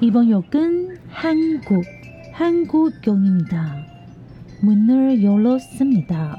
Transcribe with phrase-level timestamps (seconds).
[0.00, 1.84] 이번 역은 한국,
[2.32, 3.86] 한국역입니다.
[4.62, 6.38] 문을 열었습니다.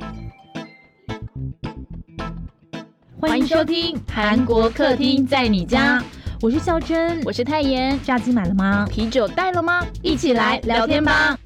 [3.19, 6.03] 欢迎收听韩国客厅在你家，
[6.41, 7.99] 我是孝珍，我是泰妍。
[8.03, 8.87] 炸鸡买了吗？
[8.89, 9.85] 啤酒带了吗？
[10.01, 11.37] 一起来聊天吧！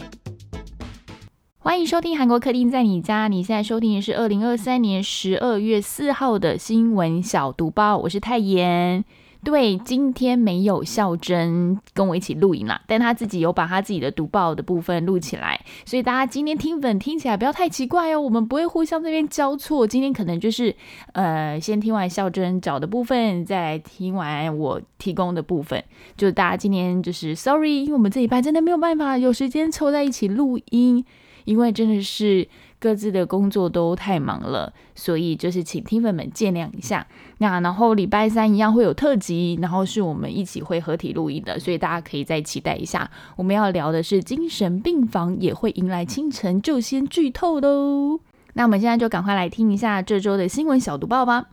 [1.59, 3.27] 欢迎收听韩国客厅在你家。
[3.27, 9.03] 你现在收听的是二零二三年十二月四号的新闻小读报，我是泰妍。
[9.42, 19.86] 对，今天没有孝珍跟我一起录影啦，但他自己有把他自己的读报的部分录起来，所以大家今天听粉听起来不要太奇怪哦，我们不会互相这边交错。
[19.86, 20.74] 今天可能就是
[21.12, 25.82] 呃，先听完孝珍找的部分，再听完我提供的部分，
[26.16, 31.02] 就大家今天就是 sorry，因为我们这一拜真的没有办法有时间凑在一起录音，
[31.44, 32.46] 因为真的是。
[32.80, 37.06] 各自的工作都太忙了，所以就是请听粉们见谅一下。
[37.38, 43.10] 那然后礼拜三一样会有特辑，然后是我们一起会合体录音的，所以大家可以再期待一下。
[43.36, 48.20] 我们要聊的是精神病房也会迎来清晨，就先剧透喽。
[48.54, 51.44] 那我们现在就赶快来听一下这周的新闻小读报吧。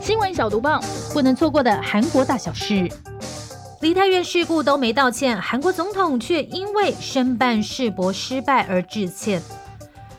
[0.00, 0.80] 新闻小读报，
[1.12, 2.88] 不能错过的韩国大小事。
[3.80, 9.40] 梨泰院事故都没道歉，韩国总统却因为申办世博失败而致歉。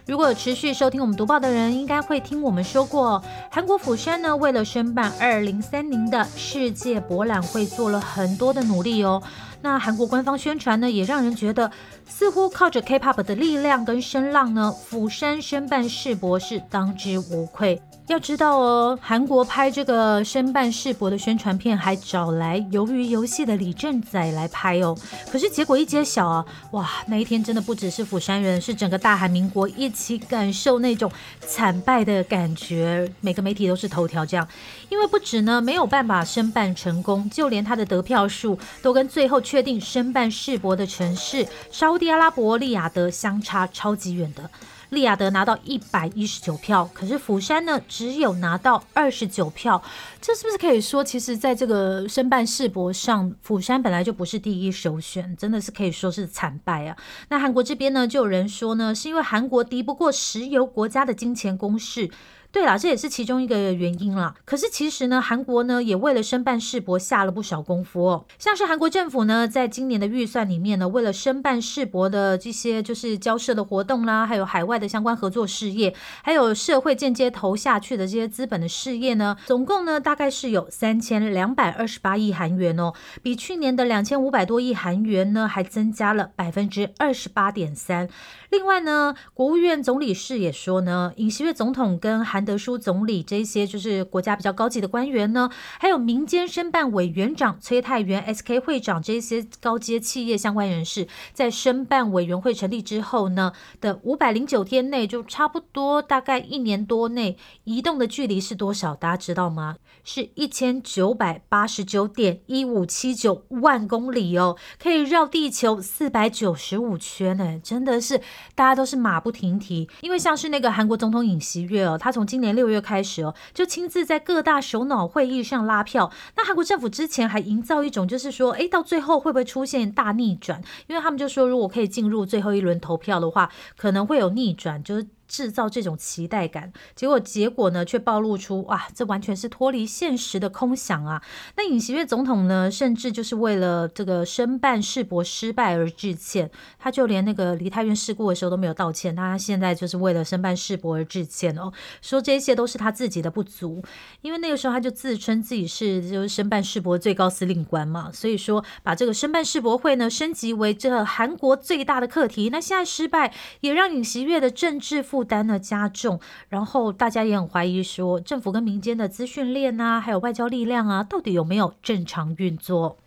[0.07, 9.21] 如果持续收听我们读报的人，应该会听我们说过，韩国釜山呢为了申办二零三零的世界博览会做了很多的努力哦。
[9.61, 11.69] 那韩国官方宣传呢，也让人觉得
[12.07, 17.79] 似乎靠着 K-pop 的力量跟声浪呢，釜山申办世博是当之无愧。
[18.07, 24.97] 要知道哦，韩国拍这个申办世博的宣传片，还找来鱿鱼游戏的李正宰来拍哦。
[25.31, 33.09] 可是结果一揭晓啊，哇，那一天真的不只是釜山人，是整个大韩民国一起感受那种惨败的感觉。
[33.21, 34.45] 每个媒体都是头条这样，
[34.89, 44.49] 因为不止呢没有办法申办成功，就连他的得票数都跟最后确定申办世博的城市沙地阿拉伯利雅得相差超级远的。
[44.91, 49.81] 利亚德拿到一百一十九票，可是釜山呢只有拿到二十九票，
[50.19, 56.97] 这是不是可以说，其实在这个申办世博上，釜山本来就不是第一首选，真的是可以说是惨败啊。
[57.29, 62.11] 那韩国这边呢，就有人说呢，是因为韩国敌不过石油国家的金钱攻势。
[62.51, 64.35] 对啦，这也是其中一个原因啦。
[64.43, 68.25] 可是其实呢，韩国呢也为了申办世博下了不少功夫哦。
[68.37, 88.09] 像是韩国政府呢，在今年的预算里面呢，为了申办世博的这些就是交涉的活动啦，还有海外的相关合作事业，还有社会间接投下去的这些资本的事业呢，总共呢大概是有三千两百二十八亿韩元哦，比去年的两千五百多亿韩元呢还增加了百分之二十八点三。
[88.49, 108.95] 另外呢，国务院总理室也说呢，尹锡悦总统跟韩德书总理这些就是国家比较高级的官员呢，还有民间申办委员长崔泰元、SK 会长这些高阶企业相关人士，在申办委员会成立之后呢的五百零九天内，就差不多大概一年多内移动的距离是多少？
[108.95, 109.77] 大家知道吗？
[110.03, 118.21] 是一千九百八十九点一五七九万公里哦，可以绕地球四百九十五圈呢，真的是。
[118.53, 126.09] 大家都是马不停蹄，因为像是那个韩国总统尹锡悦哦，他从今年六月开始哦，就亲自在各大首脑会议上拉票。
[126.37, 130.61] 那韩国政府之前还营造一种就是说，哎，到最后会不会出现大逆转？
[130.87, 135.05] 因为他们就说，如果可以进入最后一轮投票的话，可能会有逆转，就是。
[135.31, 141.23] 制造这种期待感，结果结果呢，却暴露出哇，这完全是脱离现实的空想啊！
[141.55, 151.71] 那尹锡悦总统呢，甚至就是为了这个申办世博失败而致歉，他就连那个梨泰院事故的时候都没有道歉，他现在就是为了申办世博而致歉哦，
[152.01, 153.81] 说这些都是他自己的不足，
[154.19, 165.20] 因为那个时候他就自称自己是就是申办世博最高司令官嘛，所以说把这个申办世博会呢升级为这韩国最大的课题，那现在失败也让尹锡悦的政治负。
[165.21, 166.19] 负担呢加重，
[166.49, 172.97] 然后大家也很怀疑说，政府跟民间的资讯链啊，还有外交力量啊，到底有没有正常运作？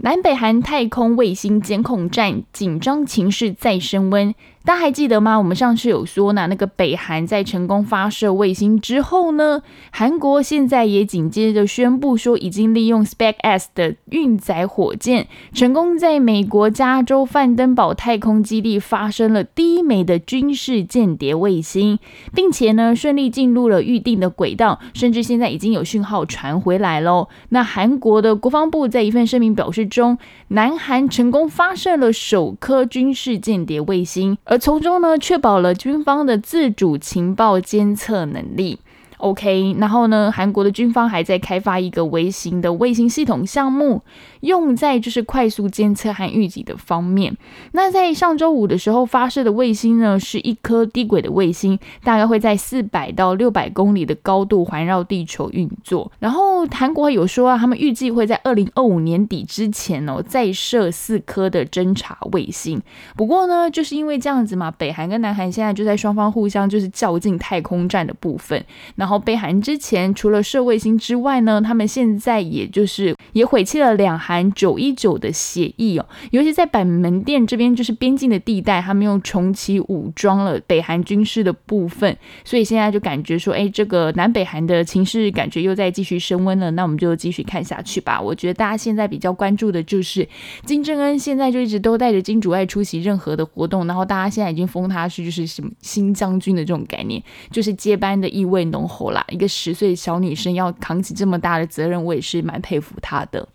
[0.00, 4.34] 南北韩太空卫星监控站紧张情势再升温。
[4.64, 5.38] 大家还记得吗？
[5.38, 21.98] 我们上次有说呢，那个北韩在成功发射卫星之后呢，韩国现在也紧接着宣布说，已经利用 SpaceX 的运载火箭，成功在美国加州范登堡太空基地发生了第一枚的军事间谍卫星，
[22.34, 27.28] 并且呢，顺利进入了预定的轨道，甚至现在已经有讯号传回来喽。
[27.48, 30.18] 那韩国的国防部在一份声明表示中，
[30.48, 38.80] 南韩成功发射了首颗军事间谍卫星，而从中呢，确保了军方的自主情报监测能力。
[39.18, 44.02] OK，然后呢，韩国的军方还在开发一个微型的卫星系统项目，
[44.40, 47.36] 用在就是快速监测和预警的方面。
[47.72, 56.12] 那在上周五的时候发射的卫星呢，是一颗低轨的卫星，大概会在四百到六百公里的高度环绕地球运作。
[56.20, 62.80] 然后韩国有说啊，他们预计会在二零二五年底之前哦，再设四颗的侦察卫星。
[63.16, 68.64] 不过呢，就是因为这样子嘛，北韩跟南韩现在就在双方互相就是较劲太空战的部分。
[68.94, 82.14] 然然后北韩之前除了射卫星之外呢，他们现在也就是也毁弃了两韩九一九的协议哦，尤其在板门店这边就是边境的地带，他们又重启武装了北韩军事的部分，
[82.44, 86.70] 所以现在就感觉说，哎，这个南北韩的情势感觉又在继续升温了。
[86.72, 88.20] 那我们就继续看下去吧。
[88.20, 90.28] 我觉得大家现在比较关注的就是
[90.66, 99.24] 金正恩现在就一直都带着金主爱出席任何的活动，然后大家现在已经封他是就是什么新将军的这种概念，就是接班的意味浓厚啦。
[99.28, 103.48] 一个十岁小女生要扛起这么大的责任，我也是蛮佩服她的。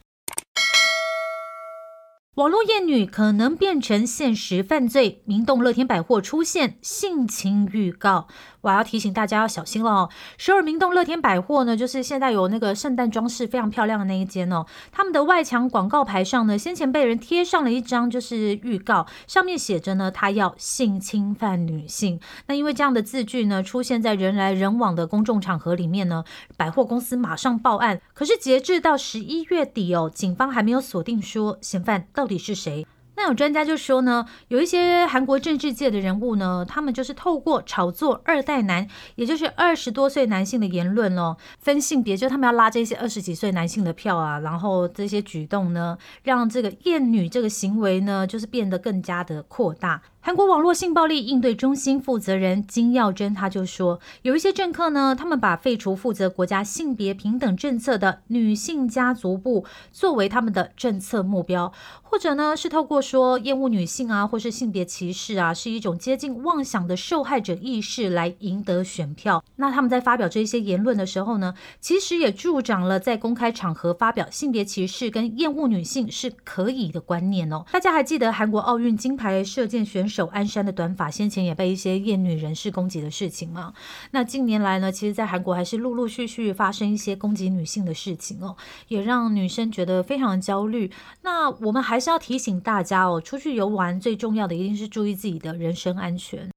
[2.35, 8.27] 网络艳女可能变成现实犯罪，明洞乐天百货出现性侵预告。
[8.62, 10.09] 我要提醒大家要小心了哦！
[10.38, 14.65] 首尔明洞乐天百货呢，就是现在有那个圣诞装饰非常漂亮的那一间哦。
[14.91, 22.19] 他们的外墙广告牌上呢，先前被人贴上了一张就是预告，上面写着呢，他要性侵犯女性。
[22.47, 26.24] 那因为这样的字句呢，出现在人来人往的公众场合里面呢，
[26.57, 28.01] 百货公司马上报案。
[28.15, 32.87] 可是截至到十一月底哦，警方还没有锁定说嫌犯到底是谁。
[33.17, 50.01] 那有专家就说呢，有一些韩国政治界的人物呢，他们就是透过炒作二代男，也就是二十多岁男性的言论哦，分性别，就他们要拉这些二十几岁男性的票啊，然后这些举动呢，让这个厌女这个行为呢，就是变得更加的扩大。
[50.25, 69.43] 韩国网络性暴力应对中心负责人金耀珍他就说，有一些政客呢，他们把废除负责国家性别平等政策的女性家族部作为他们的政策目标，或者呢是透过说厌恶女性啊，或是性别歧视啊，是一种接近妄想的受害者意识来赢得选票。
[69.57, 77.65] 那他们在发表这些言论的时候呢，其实也助长了在公开场合发表性别歧视跟厌恶女性是可以的观念哦。
[77.73, 80.12] 大家还记得韩国奥运金牌射箭选手？
[80.13, 83.74] 手鞍山的短发先前也被一些厌女人士攻击的事情嘛？
[84.12, 88.56] 那近年来呢，其实，在韩国还是陆陆续续发生一些攻击女性的事情哦，
[88.89, 90.92] 也让女生觉得非常焦虑。
[91.24, 96.48] 那我们还是要提醒大家哦，出去游玩最重要的一定是注意自己的人身安全。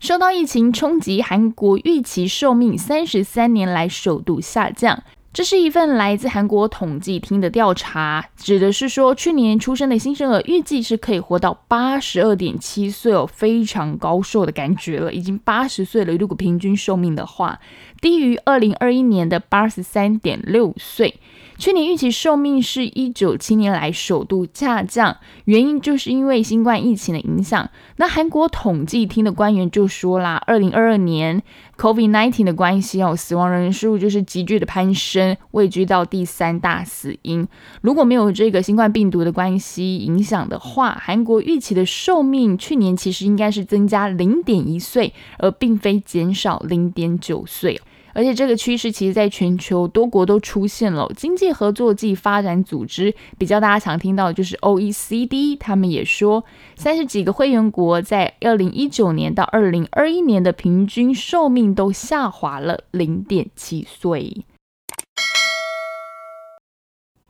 [0.00, 5.04] 受到疫情冲击，韩国预期寿命三十三年来首度下降。
[5.34, 16.14] 这是一份来自韩国统计厅的调查，指的是说，去年出生的新生儿预计是可以活到八十二点七岁哦，非常高寿的感觉了，已经八十岁了。
[16.14, 17.58] 如果平均寿命的话，
[18.04, 21.14] 低于二零二一年的八十三点六岁。
[21.56, 25.16] 去年预期寿命是一九七年来首度下降，
[25.46, 27.70] 原因就是因为新冠疫情的影响。
[27.96, 31.42] 那韩国统计厅的官员就说啦，二零二二年
[31.78, 37.48] COVID nineteen 的关系哦，死亡人数就是急剧的攀升，位居到第三大死因。
[37.80, 47.80] 如果没有这个新冠病毒的关系影响的话，韩国预期的寿命去年其实应该是增加零点一岁，而并非减少零点九岁。
[48.14, 51.10] 而且这个趋势其实在全球多国都出现了。
[51.16, 56.44] 经济合作暨发展组织比较大家常听到的就是 OECD，他们也说，
[56.76, 64.46] 三十几个会员国在二零一九年到二零二一年的平均寿命都下滑了零点七岁。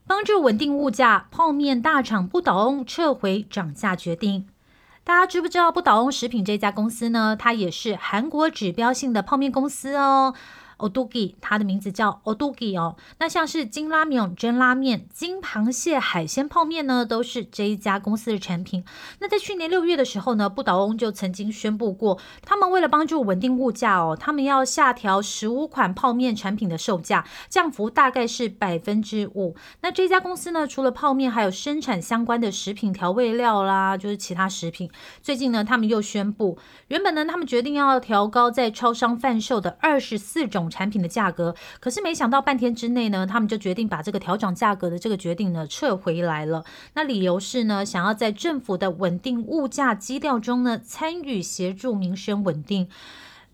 [0.06, 4.46] 帮助稳定物价，泡面大厂不倒翁撤回涨价决定。
[5.02, 7.34] 大家知不知道不倒翁食品这家公司呢？
[7.38, 10.34] 它也是韩国指标性的泡面公司哦。
[10.76, 12.96] O d o g i 它的名字叫 o d o g i 哦。
[13.18, 18.84] 那像是金拉面、真拉面、金螃蟹、海鲜泡面呢，都是这一家公司的产品。
[19.20, 29.54] 那在去年六月的时候呢，不倒翁就曾经宣布过，他们为了帮助稳定物价哦，他们要下调十五款泡面产品的售价，降幅大概是百分之五。
[29.82, 34.90] 那这家公司呢，除了泡面，还有生产相关的食品调味料啦，就是其他食品。
[35.22, 40.63] 最近呢，他们又宣布，原本呢，他们决定要调高在超商贩售的二十四种。
[40.70, 46.64] 产品的价格，可是没想到半天之内呢，他们就决定把这个调整价格的这个决定呢撤回来了。
[46.94, 52.88] 那理由是呢，想要在政府的稳定物价基调中呢参与协助民生稳定。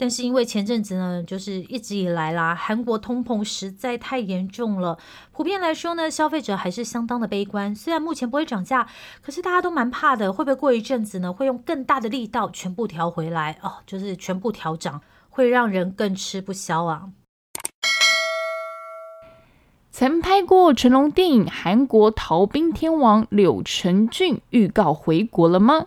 [0.02, 4.96] 但是因为前阵子呢，就是一直以来啦，韩国通膨实在太严重了，
[5.30, 7.76] 普遍来说呢，消费者还是相当的悲观。
[7.76, 8.88] 虽然目前不会涨价，
[9.20, 15.02] 可是大家都蛮怕的，会不会过一阵子呢，会用更大的力道全部调回来哦，就是全部调涨。
[15.30, 17.10] 会让人更吃不消啊。
[19.90, 25.87] 曾拍过成龙电影《韩国逃兵天王》柳承俊预告回国了吗？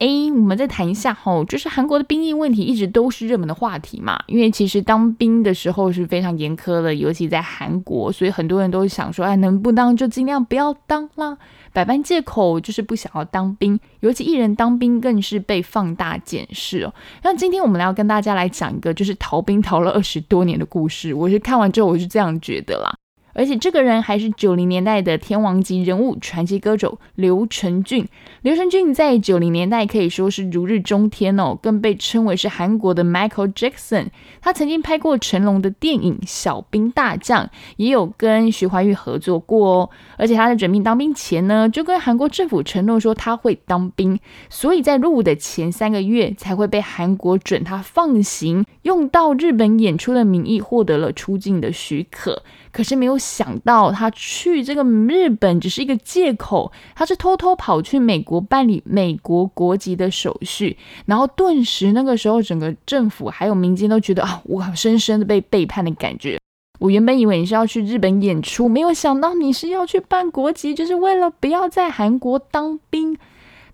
[0.00, 4.18] 哎，我们再谈一下哈，就是韩国的兵役问题一直都是热门的话题嘛。
[4.28, 11.36] 因为其实当兵的时候是非常严苛的，尤其在韩国，所以很多人都想说，哎，能不当就尽量不要当啦，
[11.74, 13.78] 百般借口就是不想要当兵。
[14.00, 16.94] 尤其艺人当兵更是被放大检视哦。
[17.22, 21.12] 那今天我们要跟大家来讲一个就是逃兵逃了二十多年的故事。
[21.12, 22.99] 我是看完之后我是这样觉得啦。
[23.40, 28.06] 而且这个人还是九零年代的天王级人物，传奇歌手刘承俊。
[28.42, 34.08] 刘承俊在九零年代可以说是如日中天哦，更被称为是韩国的 Michael Jackson。
[34.42, 37.46] 他曾经拍过成龙的电影《小兵大将》，
[37.78, 39.90] 也有跟徐怀钰合作过哦。
[40.18, 44.20] 而且他在准备当兵前呢，就跟韩国政府承诺说他会当兵，
[44.50, 52.42] 所以在入伍的前三个月才会被韩国准他放行，用到日本演出的名义获得了出境的许可。
[52.72, 66.38] 可是没有想到，他去这个日本只是一个借口，他是偷偷跑去美国办理美国国籍的手续，然后顿时那个时候整个政府还有民间都觉得啊，我深深的被背叛的感觉。
[66.78, 73.18] 我原本以为你是要去日本演出，没有想到你是要去办国籍，就是为了不要在韩国当兵。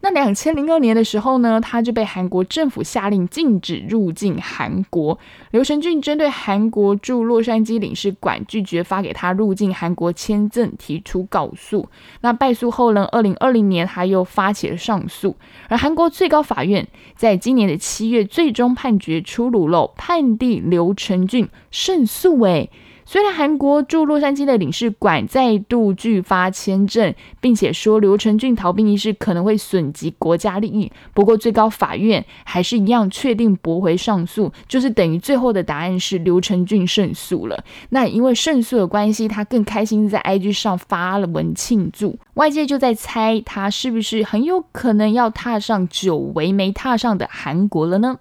[0.06, 5.18] 那两千零二年的时候呢，他就被韩国政府下令禁止入境韩国。
[5.50, 11.88] 刘成俊针对韩国驻洛杉矶领事馆拒绝发给他入境韩国签证提出告诉。
[12.20, 15.34] 那败诉后呢，二零二零年他又发起了上诉。
[15.68, 16.86] 而韩国最高法院
[17.16, 22.40] 在今年的七月最终判决出炉了，判定刘成俊胜诉。
[22.42, 22.70] 诶。
[23.08, 37.64] 虽然韩国驻洛杉矶的领事馆再度拒发签证，并且说刘成俊逃兵一事可能会损及国家利益，不过最高法院还是一样确定驳回上诉，就是等于最后的答案是刘成俊胜诉了。
[37.90, 48.18] 那因为胜诉的关系，他更开心在 IG 上发了文庆祝，外界就在猜他是不是很有可能要踏上久违没踏上的韩国了呢？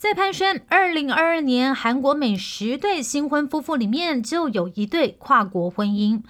[0.00, 6.22] 在攀升，二零二二年韩国每十对新婚夫妇里面就有一对跨国婚姻。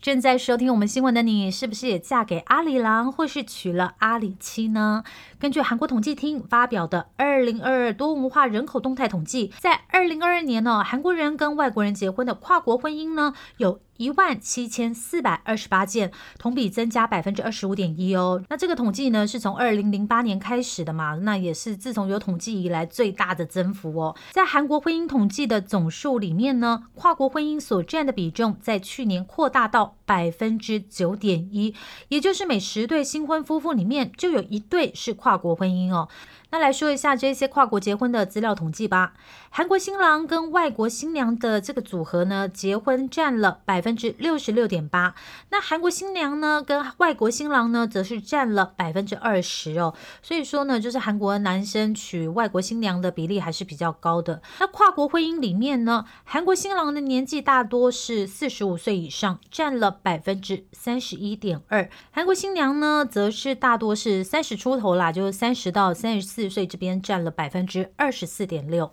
[0.00, 5.04] 正在收听我们新闻的你，是不是也嫁给阿里郎，或是娶了阿里妻呢？
[5.38, 18.42] 根据韩国统计厅发表的《二零二二多文化人口动态统计》，在二零二二年呢，韩国人跟外国人结婚的跨国婚姻呢，有一万七千四百二十八件，同比增加百分之二十五点一哦。
[18.48, 21.14] 那这个统计呢，是从二零零八年开始的嘛？
[21.22, 24.16] 那也是自从有统计以来最大的增幅哦。
[24.32, 31.74] 在韩国婚姻统计的总数里面呢，跨国婚姻所占的比重在去年扩大到百分之九点一，
[32.08, 35.38] 也就是每十对新婚夫妇里面就有一对是跨。
[35.38, 36.08] 国婚姻哦。
[36.50, 39.12] 那来说一下这些跨国结婚的资料统计吧。
[39.50, 45.14] 韩国新郎跟外国新娘的这个组合呢，结婚占了百分之六十六点八。
[45.50, 49.94] 那韩国新娘呢，跟外国新郎呢，则是占了百分之二十哦。
[50.22, 54.40] 所以说呢，就是韩国男生娶外国新娘的比例还是比较高的。
[54.58, 61.90] 那跨国婚姻里面呢，韩国新郎的年纪大多是四十五岁以上，占了百分之三十一点二。
[62.10, 66.37] 韩国新娘呢，则是大多是三十出头啦，就是三十到三十。
[66.38, 68.92] 四岁这边占了百分之二十四点六。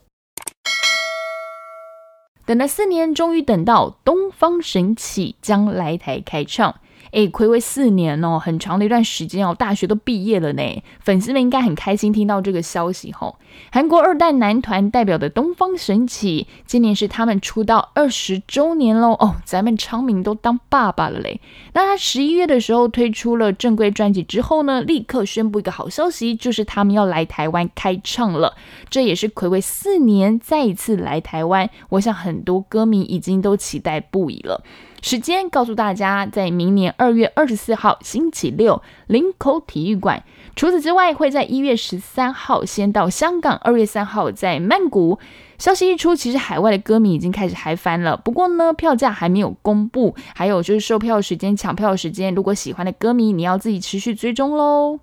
[2.44, 6.82] 等了四年，终于等到东方神起将来台开唱。
[7.12, 10.84] 哎，暌违四年哦，很长的一段时间哦，大学都毕业了呢。
[11.00, 13.38] 粉丝们应该很开心听到这个消息吼。
[13.72, 21.40] 韩国二代男团代表的东方神起，今年是他们出道二十周年喽哦，咱们昌明都当爸爸了嘞。
[21.74, 28.56] 那他十一月的时候推出了正规专辑之后呢，立刻宣布一个好消息，就是他们要来台湾开唱了。
[28.90, 34.64] 这也是暌违四年再一次来台湾，我想很多歌迷已经都期待不已了。
[35.06, 40.24] 时间告诉大家，在明年二月二十四号星期六，林口体育馆。
[40.56, 45.20] 除此之外，会在一月十三号先到香港，二月三号在曼谷。
[45.60, 48.18] 消息一出，其实海外的歌迷已经开始嗨翻了。
[48.18, 55.02] 不过呢，票价还没有公布，还有就是售票时间、抢票时间，如果喜欢的歌迷，你要自己持续追踪喽。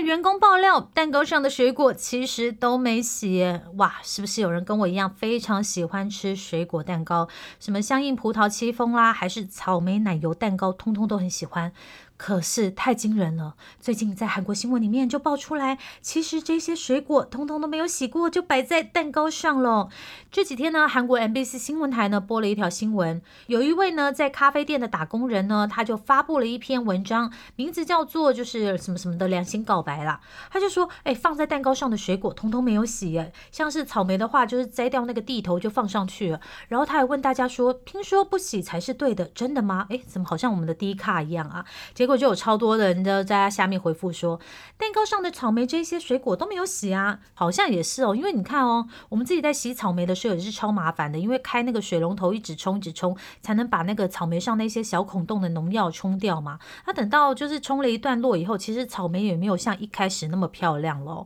[0.00, 3.60] 员工爆料，蛋糕上的水果其实都没洗。
[3.76, 7.28] 哇，是不是有人跟我一样非常喜欢吃水果蛋糕？
[7.58, 11.72] 什么香印葡萄戚风啦，还是草莓奶油蛋糕，通通都很喜欢。
[12.20, 13.54] 可是太惊人了！
[13.80, 19.88] 最近在韩国新闻里面就爆出来，其实这些水果通通都没有洗过，就摆在蛋糕上了。
[20.30, 30.20] 这几天呢，韩国 MBC 新闻台呢播了一条新闻，有一位呢在咖啡店的打工人呢，他就发布了一篇文章，名字叫做就是什么什么的良心告白啦。
[30.50, 36.38] 他就说，哎，放在蛋糕上的水果通通没有洗，像是草莓的话，就是摘掉那个蒂头就放上去了。
[36.68, 39.86] 然后他还问大家说，听说不洗才是对的，真的吗？
[39.88, 41.64] 哎，怎么好像我们的低卡一样啊？
[41.94, 42.09] 结果。
[42.10, 44.40] 果就有超多的人都在下面回复说，
[44.76, 56.58] 蛋糕上的草莓这些水果都没有洗啊，好像也是哦，因为你看哦，我们自己在洗草莓的时候也是超麻烦的，因为开那个水龙头一直冲一直冲，才能把那个草莓上那些小孔洞的农药冲掉嘛。
[56.86, 61.24] 那等到就是冲了一段落以后，其实草莓也没有像一开始那么漂亮喽。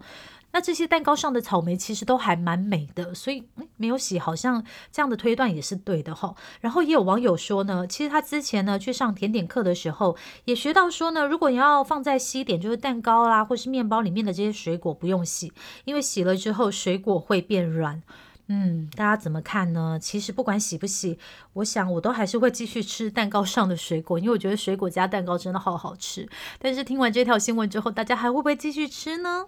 [0.55, 3.43] 那这些蛋糕上的草莓其实都还蛮美的，所以
[3.77, 6.37] 没有洗，好像这样的推断也是对的哈。
[6.61, 15.53] 然后也有网友说呢，其实他之前呢去上甜点课的时候，也学到说呢，如果你要放在西点，就是蛋糕啦或是面包里面的这些水果不用洗，
[15.87, 18.01] 因为洗了之后水果会变软。
[18.47, 19.99] 嗯，大家怎么看呢？
[20.01, 21.19] 其实不管洗不洗，
[21.55, 26.29] 我想我都还是会继续吃蛋糕上的水果，因为我觉得水果加蛋糕真的好好吃。
[26.61, 29.47] 但是听完这条新闻之后，大家还会不会继续吃呢？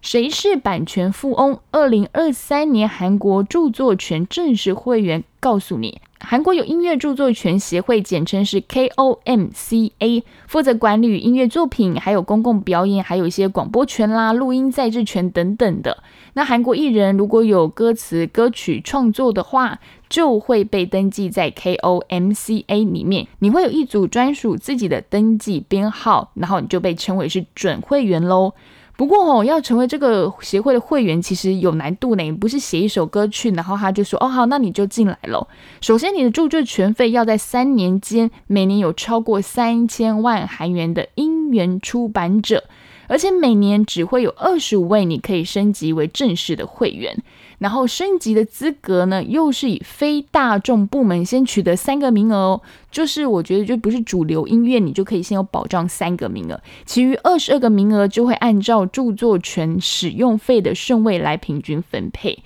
[0.00, 1.58] 谁是版权富翁？
[1.72, 16.02] 二零二三年韩国著作权正式会员告诉你，韩国有音乐著作权协会，简称是 KOMCA，负责管理音乐作品，还有公共表演，还有一些广播权啦、录音在制权等等的。
[16.34, 28.54] 那韩国艺人如果有歌词、歌曲创作的话，就会被登记在 KOMCA 里面，你会有一组专属自己的登记编号，然后你就被称为是准会员喽。
[28.98, 32.32] 不过哦，要成为这个协会的会员，其实有难度呢。
[32.32, 35.46] 不是写一首歌去，然后他就说哦好，那你就进来喽。
[35.80, 42.64] 首先，你的著作权费要在三年间每年有超过三千万韩元的音源出版者，
[43.06, 47.22] 而且每年只会有二十五位你可以升级为正式的会员。
[47.58, 52.60] 然后升级的资格呢，又是以非大众部门先取得三个名额哦。
[52.90, 62.38] 就是我觉得就不是主流音乐，你就可以先有保障三个名额，其余二十二个名额就会按照著作权使用费的顺位来平均分配。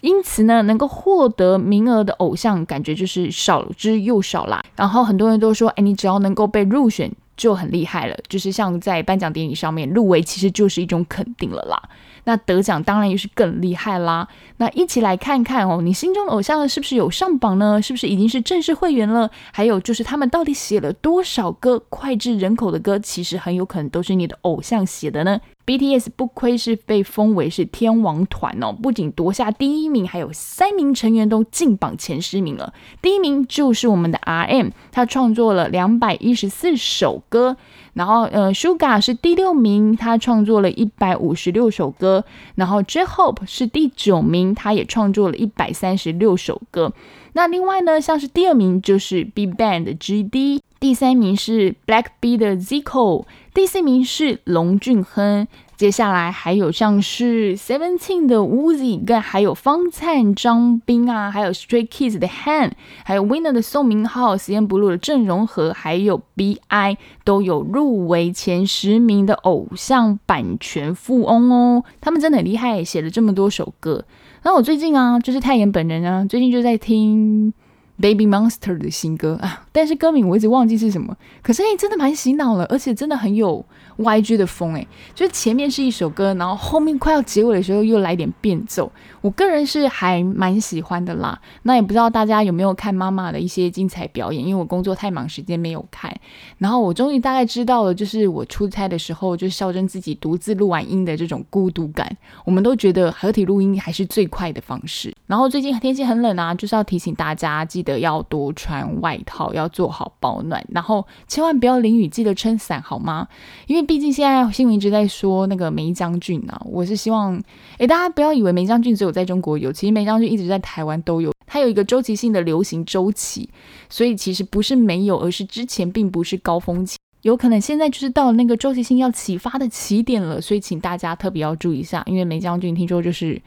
[0.00, 4.64] 因此呢，能够获得名额的偶像，感觉就是少之又少啦。
[4.74, 11.80] 然后很多人都说，哎，你只要能够被入选就很厉害了，就是像在颁奖典礼上面入围，其实就是一种肯定了啦。
[12.24, 14.28] 那得奖当然也是更厉害啦。
[14.56, 17.80] 那一起来看看哦，你心中的偶像是不是有上榜呢？
[17.80, 19.30] 是不是已经是正式会员了？
[19.52, 25.40] 还有就是他们到底写了多少歌脍炙人口的歌，其实很有可能都是你的偶像写的呢。
[25.66, 32.72] BTS 不愧是被封为是天王团哦，不仅夺下第一名，还有三名成员都进榜前十名了。
[33.00, 37.56] 第一名就是我们的 RM，他创作了两百一十四首歌。
[37.92, 42.24] 然后，呃，Suga 是第六名，他创作了一百五十六首歌。
[42.54, 46.92] 然后，J-Hope 是第九名，他也创作了一百三十六首歌。
[47.32, 55.46] 那另外呢，像是第二名就是 BigBang 的 GD，第三名是 Blackpink 的 Zico，第四名是龙俊亨。
[55.76, 71.82] 接下来还有像是 Seventeen 的 Woozi，跟还有方灿、张斌啊，还有 Stray Kids 的 Han，还有 Winner 的宋明浩、实验不露的郑容和，还有 B.I 都有入围前十名的偶像版权富翁哦。
[72.02, 74.04] 他们真的很厉害，写了这么多首歌。
[74.42, 77.54] 那我最近啊，就是泰妍本人啊，最近就在听
[78.00, 81.16] Baby Monster 的新歌啊，但是歌名我一直忘记是什么。
[81.42, 83.64] 可是哎，真的蛮洗脑了，而且真的很有。
[83.98, 91.38] YG 的风哎，就是前面是一首歌，然后后面快要结尾的时候又来点变奏，我个人是还蛮喜欢的啦。
[91.64, 96.10] 那也不知道大家有没有看妈妈的一些精彩表演，因为我工作太忙，时间没有看。
[96.56, 102.16] 然后我终于大概知道了，就是我出差的时候，就笑珍自己独自录完音的这种孤独感。
[102.46, 105.14] 我们都觉得合体录音还是最快的方式。
[105.30, 113.28] 然后最近天气很冷啊，就是要提醒大家记得要多穿外套，要做好保暖，然后千万不要淋雨，记得撑伞好吗？
[113.68, 117.40] 因为毕竟现在新闻一直在说那个梅将军啊，我是希望，
[117.78, 123.48] 诶，大家不要以为梅将军只有在中国有，其实梅将军一直在台湾都有，它有一个周期性的流行周期，
[123.88, 133.40] 所以其实不是没有，而是之前并不是高峰期，有可能现在就是到那个周期性要启发的起点了，所以请大家特别要注意一下，因为梅将军听说就是。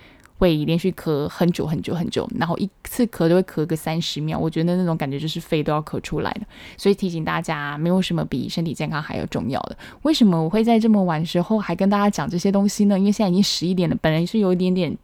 [0.44, 6.42] 会连续咳很久很久很久，然后一次咳都会咳个三十秒，我觉得那种感觉就是肺都要咳出来了。
[6.78, 9.78] 所以提醒大家，没有什么比身体健康还要重要的。
[10.02, 13.00] 为什么我会在这么晚时候还跟大家讲这些东西呢？
[13.00, 14.98] 因为现在已经十一点了，本人是有一点点，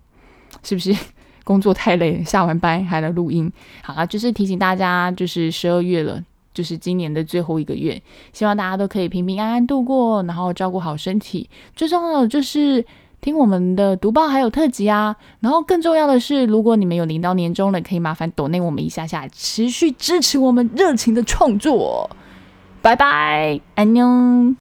[0.61, 0.93] 是不是
[1.45, 3.49] 工作太累，下完班还来录音？
[3.81, 6.21] 好了，就是提醒大家，就是十二月了。
[6.51, 8.01] 就是今年的最后一个月，
[8.33, 11.49] 希望大家都可以平平安安度过，然后照顾好身体。
[11.75, 12.83] 最重要的就是
[13.21, 22.09] 听我们的读报还有特辑啊，然后更重要的是，如果你们有领到年终了，可以麻烦抖内我们一下下，持续支持我们热情的创作。
[22.81, 24.55] 拜拜，安妞。